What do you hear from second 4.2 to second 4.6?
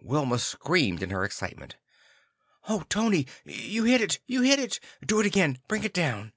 You hit